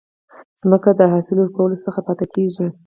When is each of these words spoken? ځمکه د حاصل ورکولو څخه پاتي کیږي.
ځمکه 0.61 0.89
د 0.99 1.01
حاصل 1.11 1.35
ورکولو 1.39 1.81
څخه 1.85 1.99
پاتي 2.07 2.25
کیږي. 2.33 2.67